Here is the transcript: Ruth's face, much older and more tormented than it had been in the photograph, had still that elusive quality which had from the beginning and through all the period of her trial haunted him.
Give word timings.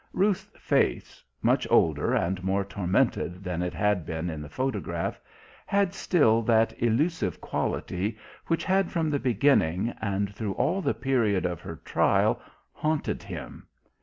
Ruth's 0.13 0.49
face, 0.59 1.23
much 1.43 1.67
older 1.69 2.15
and 2.15 2.43
more 2.43 2.65
tormented 2.65 3.43
than 3.43 3.61
it 3.61 3.75
had 3.75 4.03
been 4.03 4.31
in 4.31 4.41
the 4.41 4.49
photograph, 4.49 5.21
had 5.67 5.93
still 5.93 6.41
that 6.41 6.73
elusive 6.81 7.39
quality 7.39 8.17
which 8.47 8.63
had 8.63 8.89
from 8.89 9.11
the 9.11 9.19
beginning 9.19 9.93
and 10.01 10.33
through 10.33 10.53
all 10.53 10.81
the 10.81 10.95
period 10.95 11.45
of 11.45 11.61
her 11.61 11.75
trial 11.85 12.41
haunted 12.73 13.21
him. 13.21 13.67